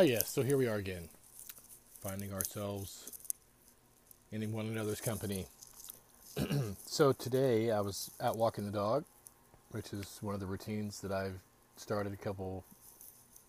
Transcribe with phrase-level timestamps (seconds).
[0.00, 1.10] Ah, yes, so here we are again,
[2.02, 3.12] finding ourselves
[4.32, 5.44] in one another's company.
[6.86, 9.04] so today I was out walking the dog,
[9.72, 11.38] which is one of the routines that I've
[11.76, 12.64] started a couple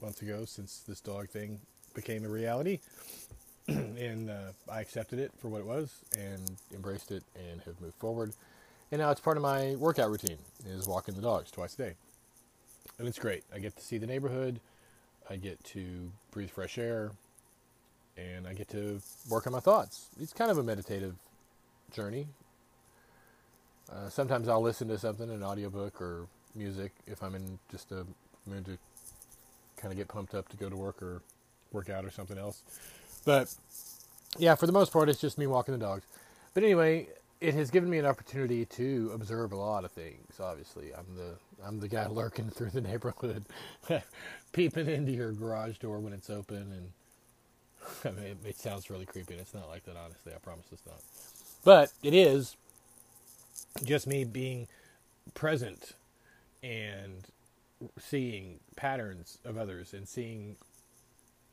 [0.01, 1.61] months ago since this dog thing
[1.93, 2.79] became a reality.
[3.69, 7.95] and uh, I accepted it for what it was and embraced it and have moved
[7.95, 8.33] forward.
[8.91, 11.93] And now it's part of my workout routine is walking the dogs twice a day.
[12.99, 13.45] And it's great.
[13.55, 14.59] I get to see the neighborhood.
[15.31, 17.11] I get to breathe fresh air
[18.17, 20.09] and I get to work on my thoughts.
[20.19, 21.15] It's kind of a meditative
[21.93, 22.27] journey.
[23.89, 28.05] Uh, sometimes I'll listen to something, an audiobook or music, if I'm in just a
[28.45, 28.77] mood to
[29.77, 31.21] kind of get pumped up to go to work or
[31.71, 32.61] work out or something else.
[33.23, 33.55] But
[34.37, 36.03] yeah, for the most part, it's just me walking the dogs.
[36.53, 37.07] But anyway,
[37.39, 40.41] it has given me an opportunity to observe a lot of things.
[40.41, 43.45] Obviously, I'm the I'm the guy lurking through the neighborhood,
[44.51, 46.91] peeping into your garage door when it's open, and
[48.05, 49.33] I mean, it, it sounds really creepy.
[49.33, 50.33] And it's not like that, honestly.
[50.33, 51.01] I promise it's not.
[51.63, 52.55] But it is
[53.83, 54.67] just me being
[55.33, 55.93] present
[56.63, 57.25] and
[57.99, 60.55] seeing patterns of others and seeing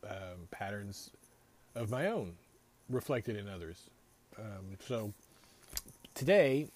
[0.05, 1.11] um, patterns
[1.75, 2.35] of my own
[2.89, 3.85] reflected in others.
[4.39, 5.13] Um, so
[6.15, 6.69] today,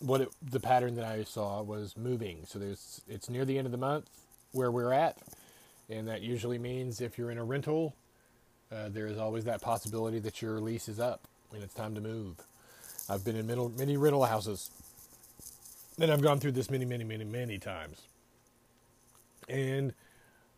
[0.00, 2.44] what it, the pattern that I saw was moving.
[2.46, 4.08] So there's it's near the end of the month
[4.52, 5.16] where we're at,
[5.88, 7.94] and that usually means if you're in a rental,
[8.72, 12.00] uh, there is always that possibility that your lease is up and it's time to
[12.00, 12.36] move.
[13.08, 14.70] I've been in many, many rental houses,
[16.00, 18.02] and I've gone through this many, many, many, many times,
[19.48, 19.94] and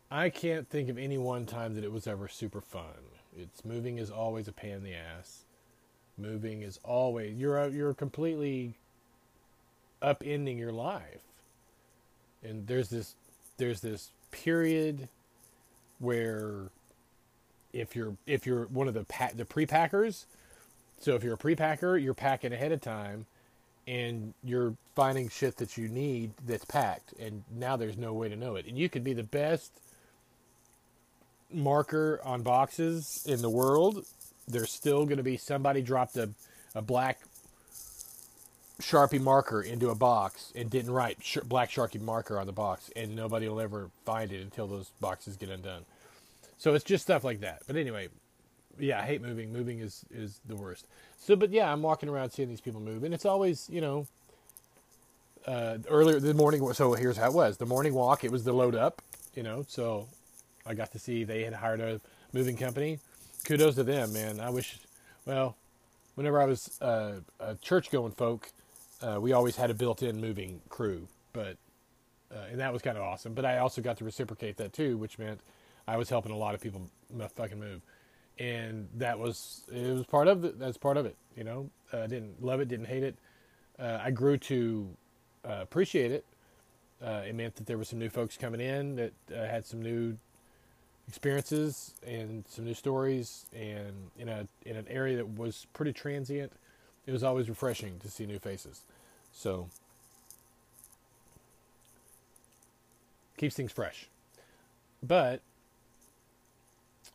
[0.09, 3.05] I can't think of any one time that it was ever super fun.
[3.37, 5.43] It's moving is always a pain in the ass.
[6.17, 8.75] Moving is always you're you're completely
[10.01, 11.21] upending your life.
[12.43, 13.15] And there's this
[13.57, 15.09] there's this period
[15.99, 16.69] where
[17.73, 20.25] if you're if you're one of the pa- the pre-packers,
[20.99, 23.25] so if you're a pre-packer, you're packing ahead of time
[23.87, 28.35] and you're finding shit that you need that's packed and now there's no way to
[28.35, 28.65] know it.
[28.67, 29.71] And you could be the best
[31.51, 34.05] marker on boxes in the world,
[34.47, 36.29] there's still going to be somebody dropped a,
[36.75, 37.19] a black
[38.79, 42.89] Sharpie marker into a box and didn't write sh- black Sharpie marker on the box,
[42.95, 45.83] and nobody will ever find it until those boxes get undone.
[46.57, 47.61] So it's just stuff like that.
[47.67, 48.09] But anyway,
[48.77, 49.51] yeah, I hate moving.
[49.51, 50.87] Moving is is the worst.
[51.19, 54.07] So, but yeah, I'm walking around seeing these people move, and it's always you know.
[55.47, 57.57] Uh, earlier the morning, so here's how it was.
[57.57, 59.01] The morning walk, it was the load up,
[59.33, 59.65] you know.
[59.67, 60.07] So
[60.65, 62.01] I got to see they had hired a
[62.33, 62.99] moving company.
[63.45, 64.39] Kudos to them, man.
[64.41, 64.77] I wish,
[65.25, 65.55] well,
[66.15, 68.51] whenever I was uh, a church going folk,
[69.01, 71.57] uh, we always had a built in moving crew, but
[72.31, 73.33] uh, and that was kind of awesome.
[73.33, 75.39] But I also got to reciprocate that too, which meant
[75.87, 76.89] I was helping a lot of people
[77.35, 77.81] fucking move,
[78.37, 80.59] and that was it was part of it.
[80.59, 81.15] That's part of it.
[81.35, 83.15] You know, I didn't love it, didn't hate it.
[83.79, 84.89] Uh, I grew to
[85.47, 86.25] uh, appreciate it.
[87.01, 90.17] Uh, it meant that there were some new folks coming in that had some new
[91.07, 96.51] experiences and some new stories and in a in an area that was pretty transient
[97.09, 98.81] it was always refreshing to see new faces.
[99.33, 99.67] So
[103.37, 104.07] keeps things fresh.
[105.01, 105.41] But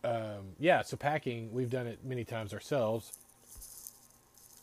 [0.02, 3.12] um, yeah so packing we've done it many times ourselves.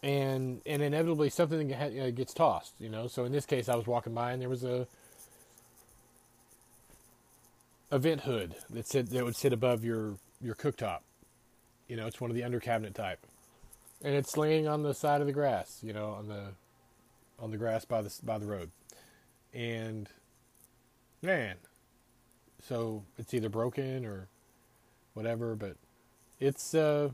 [0.04, 1.70] And and inevitably something
[2.16, 3.08] gets tossed you know?
[3.08, 4.88] So in this case i was walking by and there was a
[7.90, 11.00] a vent hood that sit that would sit above your your cooktop.
[11.88, 13.26] You know, it's one of the under cabinet type,
[14.04, 15.80] and it's laying on the side of the grass.
[15.82, 16.48] You know, on the
[17.40, 18.72] on the grass by the by the road,
[19.54, 20.10] and
[21.22, 21.56] man,
[22.62, 24.28] so it's either broken or
[25.14, 25.76] whatever, but
[26.40, 27.10] it's uh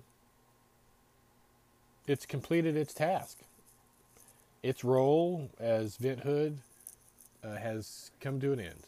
[2.07, 3.39] it's completed its task.
[4.63, 6.59] Its role as vent hood
[7.43, 8.87] uh, has come to an end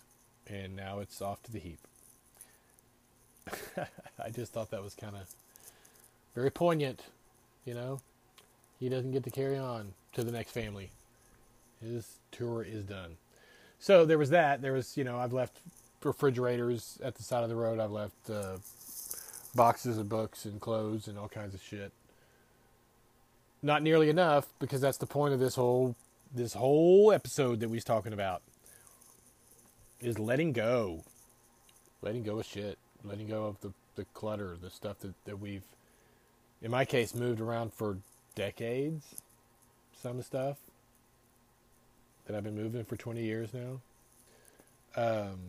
[0.49, 1.79] and now it's off to the heap.
[4.19, 5.27] I just thought that was kind of
[6.35, 7.03] very poignant,
[7.69, 8.01] you know.
[8.79, 10.89] He doesn't get to carry on to the next family.
[11.79, 13.17] His tour is done.
[13.77, 14.63] So there was that.
[14.63, 15.59] There was, you know, I've left
[16.03, 17.79] refrigerators at the side of the road.
[17.79, 18.57] I've left uh,
[19.53, 21.91] boxes of books and clothes and all kinds of shit.
[23.61, 25.95] Not nearly enough because that's the point of this whole
[26.33, 28.41] this whole episode that we was talking about
[29.99, 31.03] is letting go.
[32.01, 32.79] Letting go of shit.
[33.03, 35.63] Letting go of the, the clutter, the stuff that, that we've,
[36.61, 37.97] in my case, moved around for
[38.35, 39.15] decades.
[40.01, 40.57] Some stuff
[42.25, 43.81] that I've been moving for 20 years now.
[44.95, 45.39] Um,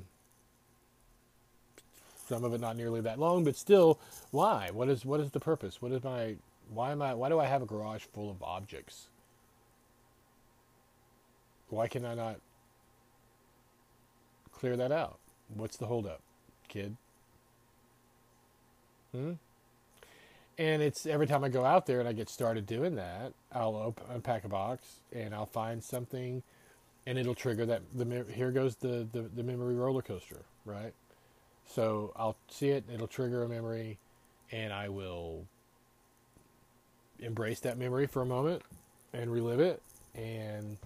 [2.29, 3.99] some of it not nearly that long, but still,
[4.31, 4.71] why?
[4.73, 5.83] What is what is the purpose?
[5.83, 6.37] What is my
[6.73, 9.09] why am I why do I have a garage full of objects?
[11.69, 12.37] Why can I not
[14.53, 15.19] clear that out?
[15.55, 16.21] What's the holdup,
[16.69, 16.97] kid?
[19.13, 19.33] Hmm?
[20.61, 23.77] And it's every time I go out there and I get started doing that, I'll
[23.77, 26.43] open, unpack a box and I'll find something,
[27.07, 27.81] and it'll trigger that.
[27.95, 30.93] The here goes the, the the memory roller coaster, right?
[31.67, 33.97] So I'll see it, it'll trigger a memory,
[34.53, 35.47] and I will
[37.21, 38.61] embrace that memory for a moment
[39.15, 39.81] and relive it.
[40.15, 40.77] And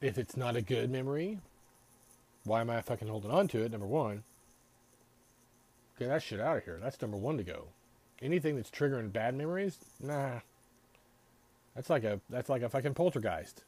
[0.00, 1.40] if it's not a good memory,
[2.44, 3.72] why am I fucking holding on to it?
[3.72, 4.22] Number one.
[5.98, 6.78] Get that shit out of here.
[6.82, 7.68] That's number one to go.
[8.22, 10.40] Anything that's triggering bad memories, nah.
[11.74, 13.62] That's like a that's like a fucking poltergeist,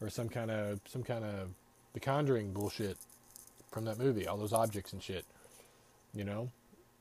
[0.00, 1.48] or some kind of some kind of
[1.94, 2.98] The Conjuring bullshit
[3.70, 4.26] from that movie.
[4.26, 5.24] All those objects and shit.
[6.14, 6.50] You know,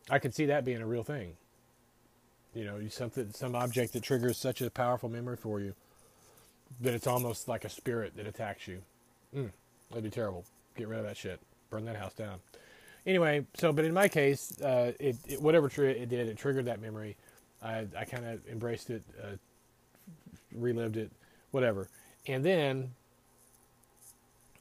[0.10, 1.34] I could see that being a real thing.
[2.54, 5.74] You know, something some object that triggers such a powerful memory for you
[6.82, 8.82] that it's almost like a spirit that attacks you.
[9.36, 9.52] Mm,
[9.90, 10.46] that'd be terrible.
[10.78, 11.40] Get rid of that shit.
[11.70, 12.40] Burn that house down.
[13.06, 16.82] Anyway, so but in my case, uh, it, it, whatever it did, it triggered that
[16.82, 17.18] memory.
[17.62, 19.36] I I kind of embraced it, uh,
[20.54, 21.12] relived it,
[21.52, 21.90] whatever,
[22.28, 22.92] and then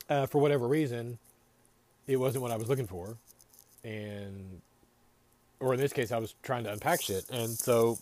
[0.08, 1.18] uh, for whatever reason,
[2.06, 3.16] it wasn't what I was looking for,
[3.84, 4.60] and
[5.60, 7.98] or in this case, I was trying to unpack shit, and so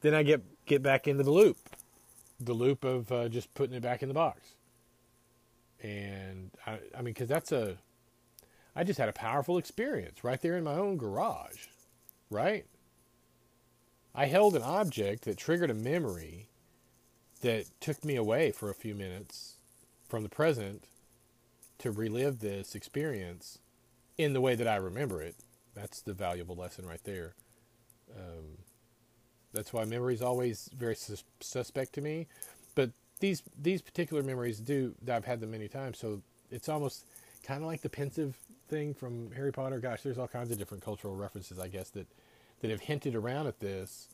[0.00, 1.56] then I get get back into the loop,
[2.40, 4.54] the loop of uh, just putting it back in the box,
[5.82, 7.76] and I, I mean, because that's a,
[8.74, 11.66] I just had a powerful experience right there in my own garage,
[12.30, 12.64] right?
[14.14, 16.48] I held an object that triggered a memory
[17.40, 19.54] that took me away for a few minutes
[20.08, 20.84] from the present
[21.78, 23.58] to relive this experience
[24.16, 25.36] in the way that I remember it
[25.74, 27.34] that's the valuable lesson right there.
[28.16, 28.58] Um,
[29.52, 32.26] that's why memory is always very sus- suspect to me.
[32.74, 32.90] But
[33.20, 37.06] these these particular memories do I've had them many times, so it's almost
[37.42, 38.36] kind of like the Pensieve
[38.68, 39.78] thing from Harry Potter.
[39.78, 42.06] Gosh, there's all kinds of different cultural references, I guess, that
[42.60, 44.08] that have hinted around at this,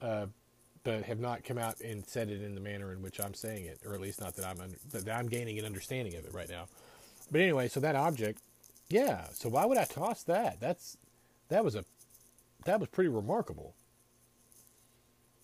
[0.00, 0.26] uh,
[0.84, 3.66] but have not come out and said it in the manner in which I'm saying
[3.66, 4.58] it, or at least not that I'm
[4.92, 6.66] that I'm gaining an understanding of it right now.
[7.30, 8.40] But anyway, so that object
[8.90, 10.58] yeah, so why would I toss that?
[10.60, 10.98] That's
[11.48, 11.84] that was a
[12.64, 13.74] that was pretty remarkable.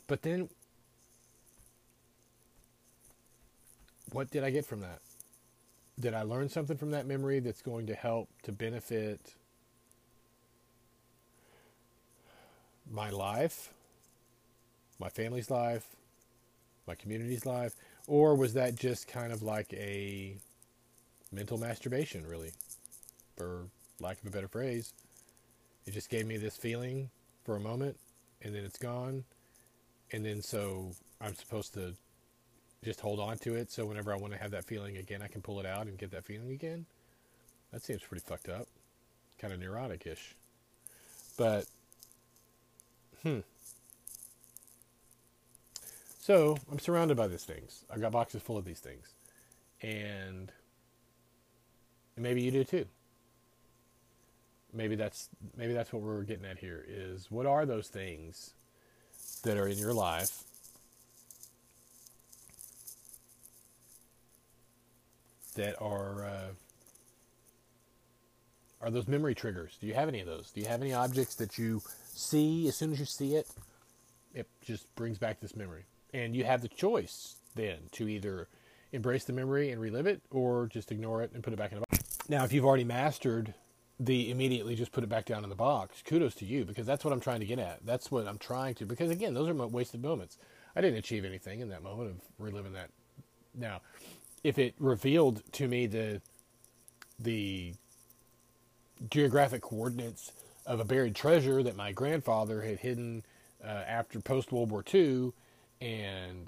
[0.08, 0.48] But then
[4.10, 5.00] what did I get from that?
[5.98, 9.34] Did I learn something from that memory that's going to help to benefit
[12.90, 13.72] my life,
[14.98, 15.86] my family's life,
[16.86, 17.74] my community's life,
[18.06, 20.36] or was that just kind of like a
[21.32, 22.52] mental masturbation, really?
[23.36, 23.66] for
[24.00, 24.92] lack of a better phrase.
[25.86, 27.10] It just gave me this feeling
[27.44, 27.96] for a moment,
[28.42, 29.24] and then it's gone.
[30.12, 31.94] And then so I'm supposed to
[32.86, 33.70] just hold on to it.
[33.70, 35.98] So whenever I want to have that feeling again, I can pull it out and
[35.98, 36.86] get that feeling again.
[37.72, 38.66] That seems pretty fucked up,
[39.38, 40.34] kind of neurotic-ish.
[41.36, 41.66] But
[43.22, 43.40] hmm.
[46.20, 47.84] So I'm surrounded by these things.
[47.92, 49.14] I've got boxes full of these things,
[49.82, 50.50] and
[52.16, 52.86] maybe you do too
[54.76, 58.54] maybe that's maybe that's what we're getting at here is what are those things
[59.42, 60.44] that are in your life
[65.56, 66.48] that are uh,
[68.80, 71.34] are those memory triggers do you have any of those do you have any objects
[71.34, 73.46] that you see as soon as you see it
[74.34, 75.84] it just brings back this memory
[76.14, 78.48] and you have the choice then to either
[78.92, 81.80] embrace the memory and relive it or just ignore it and put it back in
[81.80, 83.54] the box now if you've already mastered
[83.98, 86.02] the immediately just put it back down in the box.
[86.02, 87.84] Kudos to you because that's what I'm trying to get at.
[87.84, 90.38] That's what I'm trying to because again, those are wasted moments.
[90.74, 92.90] I didn't achieve anything in that moment of reliving that.
[93.54, 93.80] Now,
[94.46, 96.20] if it revealed to me the
[97.18, 97.74] the
[99.10, 100.30] geographic coordinates
[100.64, 103.24] of a buried treasure that my grandfather had hidden
[103.64, 105.32] uh, after post World War II,
[105.80, 106.46] and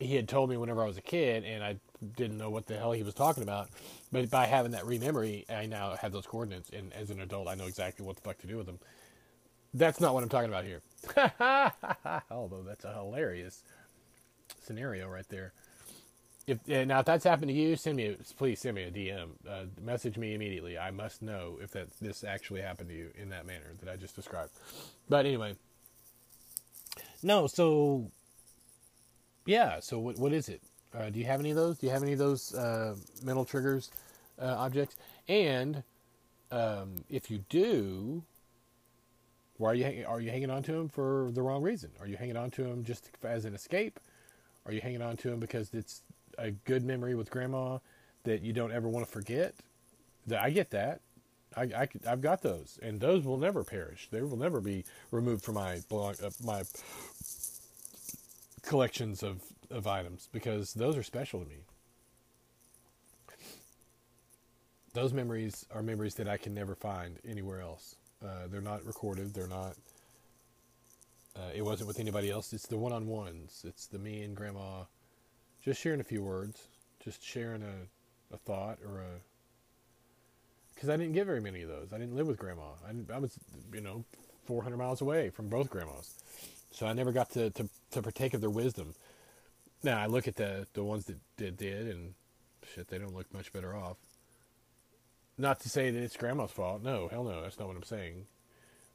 [0.00, 1.76] he had told me whenever I was a kid, and I
[2.16, 3.68] didn't know what the hell he was talking about.
[4.10, 7.54] But by having that rememory, I now have those coordinates, and as an adult, I
[7.54, 8.78] know exactly what the fuck to do with them.
[9.74, 10.80] That's not what I'm talking about here.
[12.30, 13.62] Although that's a hilarious
[14.62, 15.52] scenario right there.
[16.46, 19.30] If now if that's happened to you, send me please send me a DM.
[19.48, 20.76] Uh, message me immediately.
[20.76, 23.96] I must know if that this actually happened to you in that manner that I
[23.96, 24.50] just described.
[25.08, 25.56] But anyway,
[27.22, 27.46] no.
[27.46, 28.10] So
[29.46, 29.80] yeah.
[29.80, 30.60] So what what is it?
[30.94, 31.78] Uh, do you have any of those?
[31.78, 33.90] Do you have any of those uh, mental triggers
[34.40, 34.96] uh, objects?
[35.28, 35.82] And
[36.52, 38.22] um, if you do,
[39.56, 41.90] why are you are you hanging on to them for the wrong reason?
[42.00, 43.98] Are you hanging on to them just as an escape?
[44.66, 46.02] Are you hanging on to them because it's
[46.38, 47.78] a good memory with grandma
[48.24, 49.54] that you don't ever want to forget?
[50.26, 51.00] That I get that.
[51.56, 54.08] I, I have got those, and those will never perish.
[54.10, 56.64] They will never be removed from my blog, uh, my
[58.62, 61.56] collections of, of items because those are special to me.
[64.94, 67.96] Those memories are memories that I can never find anywhere else.
[68.24, 69.34] Uh, they're not recorded.
[69.34, 69.74] They're not.
[71.36, 72.52] Uh, it wasn't with anybody else.
[72.52, 73.64] It's the one-on-ones.
[73.66, 74.84] It's the me and grandma,
[75.64, 76.68] just sharing a few words,
[77.02, 79.20] just sharing a, a thought or a.
[80.74, 81.92] Because I didn't get very many of those.
[81.92, 82.72] I didn't live with grandma.
[82.86, 83.38] I, I was,
[83.72, 84.04] you know,
[84.46, 86.14] 400 miles away from both grandmas,
[86.70, 88.94] so I never got to, to, to partake of their wisdom.
[89.82, 92.14] Now I look at the the ones that did did, and
[92.74, 93.96] shit, they don't look much better off.
[95.36, 96.82] Not to say that it's grandma's fault.
[96.82, 98.26] No, hell no, that's not what I'm saying.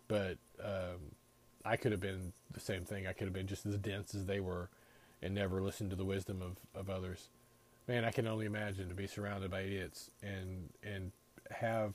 [0.08, 1.14] But um,
[1.66, 3.08] I could have been the same thing.
[3.08, 4.70] I could have been just as dense as they were,
[5.22, 7.30] and never listen to the wisdom of, of others.
[7.88, 11.12] Man, I can only imagine to be surrounded by idiots and and
[11.52, 11.94] have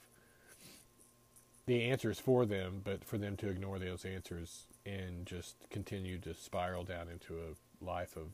[1.67, 6.35] the answers for them, but for them to ignore those answers and just continue to
[6.35, 8.29] spiral down into a life of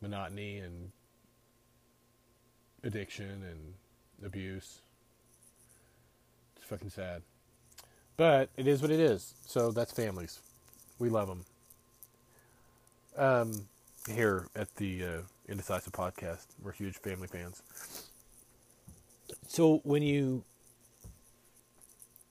[0.00, 0.92] monotony and
[2.84, 3.74] addiction and
[4.24, 4.80] abuse.
[6.56, 7.22] It's fucking sad.
[8.16, 9.34] But it is what it is.
[9.46, 10.38] So that's families.
[10.98, 11.44] We love them.
[13.16, 13.68] Um,
[14.08, 15.08] here at the uh,
[15.48, 17.62] Indecisive Podcast, we're huge family fans.
[19.48, 20.44] So when you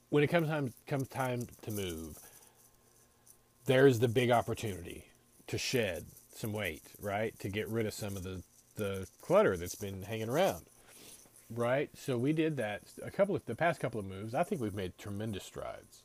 [0.10, 2.18] when it comes time comes time to move,
[3.66, 5.06] there's the big opportunity
[5.48, 7.38] to shed some weight, right?
[7.40, 8.44] To get rid of some of the
[8.75, 10.66] the clutter that's been hanging around,
[11.50, 11.90] right?
[11.96, 14.34] So we did that a couple of the past couple of moves.
[14.34, 16.04] I think we've made tremendous strides.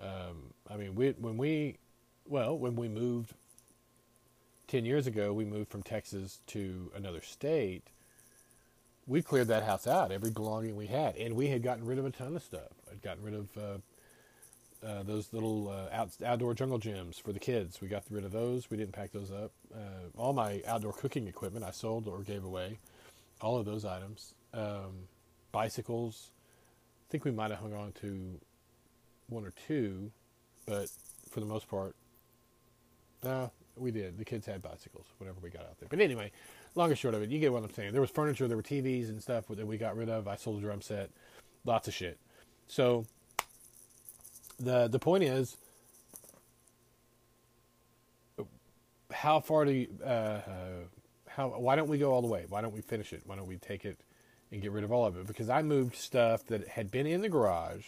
[0.00, 1.78] Um, I mean, we when we
[2.26, 3.34] well when we moved
[4.66, 7.84] ten years ago, we moved from Texas to another state.
[9.06, 12.04] We cleared that house out, every belonging we had, and we had gotten rid of
[12.04, 12.72] a ton of stuff.
[12.90, 17.38] I'd gotten rid of uh, uh, those little uh, out, outdoor jungle gyms for the
[17.38, 17.80] kids.
[17.80, 18.68] We got rid of those.
[18.68, 19.52] We didn't pack those up.
[19.74, 22.78] Uh, all my outdoor cooking equipment I sold or gave away.
[23.40, 24.34] All of those items.
[24.52, 25.08] Um,
[25.52, 26.30] bicycles.
[27.08, 28.40] I think we might have hung on to
[29.28, 30.10] one or two,
[30.66, 30.88] but
[31.30, 31.94] for the most part,
[33.22, 34.18] no, we did.
[34.18, 35.88] The kids had bicycles, whatever we got out there.
[35.88, 36.32] But anyway,
[36.74, 37.92] long and short of it, you get what I'm saying.
[37.92, 40.28] There was furniture, there were TVs and stuff that we got rid of.
[40.28, 41.10] I sold a drum set,
[41.64, 42.18] lots of shit.
[42.68, 43.06] So
[44.58, 45.56] the the point is,
[49.12, 50.42] how far do you, uh, uh,
[51.28, 52.46] how why don't we go all the way?
[52.48, 53.22] Why don't we finish it?
[53.26, 53.98] Why don't we take it
[54.50, 55.26] and get rid of all of it?
[55.26, 57.84] Because I moved stuff that had been in the garage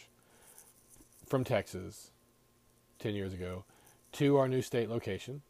[1.26, 2.10] from Texas
[2.98, 3.64] ten years ago
[4.12, 5.42] to our new state location.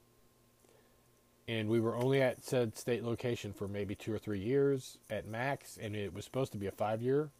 [1.49, 5.27] And we were only at said state location for maybe two or three years at
[5.27, 7.31] max, and it was supposed to be a five year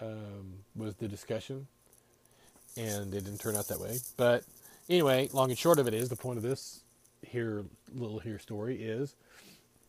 [0.00, 1.66] um, was the discussion,
[2.76, 3.98] and it didn't turn out that way.
[4.16, 4.44] But
[4.88, 6.80] anyway, long and short of it is the point of this
[7.22, 9.14] here little here story is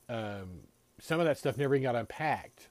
[0.09, 0.61] um,
[0.99, 2.67] some of that stuff never even got unpacked.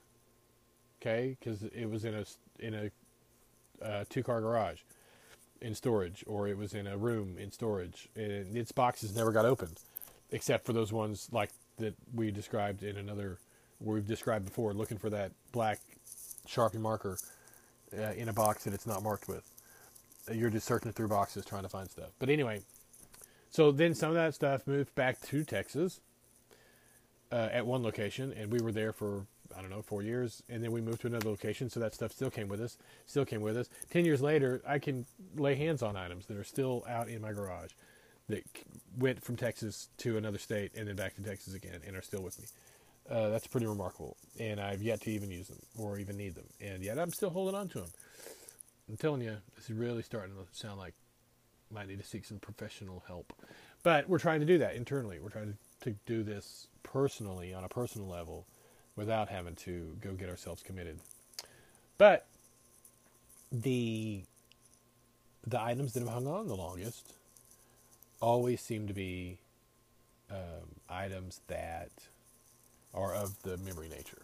[1.01, 2.25] Okay, because it was in a
[2.59, 4.81] in a uh, two car garage
[5.61, 9.45] in storage, or it was in a room in storage, and its boxes never got
[9.45, 9.79] opened,
[10.31, 13.39] except for those ones like that we described in another
[13.79, 15.79] we've described before, looking for that black
[16.47, 17.17] Sharpie marker
[17.97, 19.49] uh, in a box that it's not marked with.
[20.29, 22.09] Uh, You're just searching through boxes trying to find stuff.
[22.19, 22.61] But anyway,
[23.49, 26.01] so then some of that stuff moved back to Texas
[27.31, 29.25] uh, at one location, and we were there for
[29.57, 31.69] I don't know four years, and then we moved to another location.
[31.69, 33.69] So that stuff still came with us, still came with us.
[33.89, 35.05] Ten years later, I can
[35.35, 37.71] lay hands on items that are still out in my garage
[38.29, 38.43] that
[38.97, 42.21] went from Texas to another state and then back to Texas again, and are still
[42.21, 42.45] with me.
[43.09, 46.45] Uh, that's pretty remarkable, and I've yet to even use them or even need them,
[46.61, 47.89] and yet I'm still holding on to them.
[48.87, 50.93] I'm telling you, this is really starting to sound like
[51.71, 53.33] might need to seek some professional help.
[53.83, 55.19] But we're trying to do that internally.
[55.19, 58.45] We're trying to, to do this personally on a personal level
[58.95, 60.99] without having to go get ourselves committed.
[61.97, 62.25] But
[63.51, 64.23] the
[65.47, 67.13] the items that have hung on the longest
[68.21, 69.39] always seem to be
[70.31, 71.91] um, items that
[72.93, 74.23] are of the memory nature.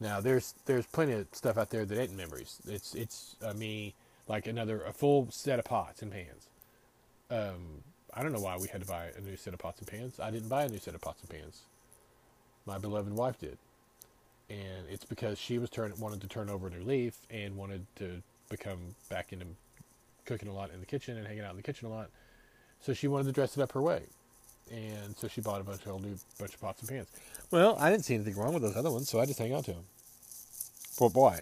[0.00, 2.60] Now there's there's plenty of stuff out there that ain't memories.
[2.68, 3.94] It's it's uh, me
[4.28, 6.48] like another a full set of pots and pans.
[7.30, 7.82] Um,
[8.14, 10.20] I don't know why we had to buy a new set of pots and pans.
[10.20, 11.62] I didn't buy a new set of pots and pans.
[12.66, 13.58] My beloved wife did.
[14.50, 17.86] and it's because she was turn wanted to turn over a new leaf and wanted
[17.96, 18.78] to become
[19.10, 19.46] back into
[20.26, 22.10] cooking a lot in the kitchen and hanging out in the kitchen a lot.
[22.82, 24.02] So she wanted to dress it up her way,
[24.70, 27.08] and so she bought a bunch of old new bunch of pots and pans.
[27.50, 29.62] Well, I didn't see anything wrong with those other ones, so I just hang on
[29.64, 29.84] to them.
[31.00, 31.40] Well, boy,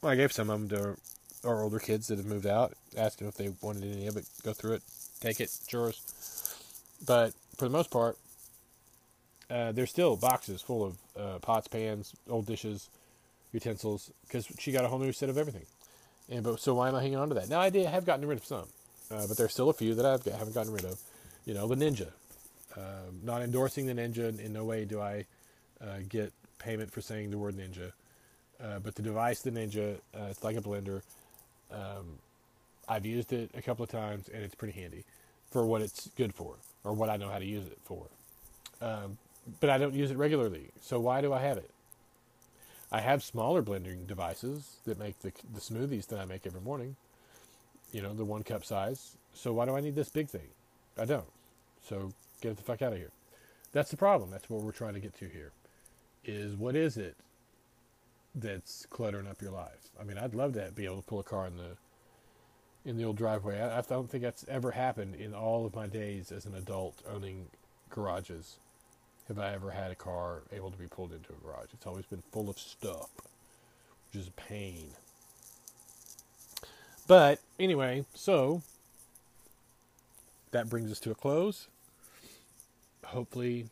[0.00, 2.74] well, I gave some of them to our older kids that have moved out.
[2.96, 4.26] Asked them if they wanted any of it.
[4.42, 4.82] Go through it,
[5.20, 6.56] take it, it's yours.
[7.06, 8.16] But for the most part,
[9.50, 12.88] uh, there's still boxes full of uh, pots, pans, old dishes,
[13.52, 15.66] utensils, because she got a whole new set of everything.
[16.28, 17.48] And but so why am I hanging on to that?
[17.48, 18.66] Now I did have gotten rid of some,
[19.10, 20.98] uh, but there's still a few that I've, I haven't gotten rid of.
[21.44, 22.08] You know, the Ninja.
[22.76, 24.38] Um, not endorsing the Ninja.
[24.38, 25.26] In no way do I
[25.80, 27.92] uh, get payment for saying the word Ninja.
[28.62, 31.02] Uh, but the device, the Ninja, uh, it's like a blender.
[31.72, 32.18] Um,
[32.88, 35.04] I've used it a couple of times, and it's pretty handy
[35.50, 38.06] for what it's good for, or what I know how to use it for.
[38.80, 39.18] Um,
[39.60, 40.70] but I don't use it regularly.
[40.80, 41.70] So why do I have it?
[42.92, 46.96] I have smaller blending devices that make the, the smoothies that I make every morning.
[47.92, 49.16] You know, the one cup size.
[49.34, 50.48] So why do I need this big thing?
[50.98, 51.28] I don't.
[51.82, 53.10] So get the fuck out of here.
[53.72, 54.30] That's the problem.
[54.30, 55.52] That's what we're trying to get to here.
[56.24, 57.16] Is what is it
[58.34, 59.90] that's cluttering up your life?
[60.00, 61.76] I mean, I'd love to be able to pull a car in the
[62.84, 63.60] in the old driveway.
[63.60, 67.02] I, I don't think that's ever happened in all of my days as an adult
[67.08, 67.46] owning
[67.90, 68.58] garages
[69.28, 71.68] have I ever had a car able to be pulled into a garage.
[71.72, 73.10] It's always been full of stuff,
[74.06, 74.88] which is a pain.
[77.10, 78.62] But anyway, so
[80.52, 81.66] that brings us to a close.
[83.04, 83.66] Hopefully,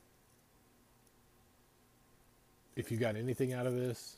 [2.75, 4.17] if you got anything out of this,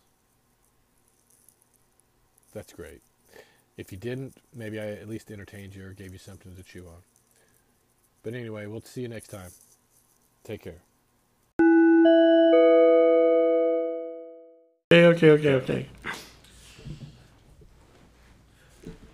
[2.55, 3.03] that's great.
[3.77, 6.87] If you didn't, maybe I at least entertained you or gave you something to chew
[6.87, 7.03] on.
[8.23, 9.51] But anyway, we'll see you next time.
[10.45, 10.81] Take care.
[14.91, 15.87] Okay, okay, okay, okay.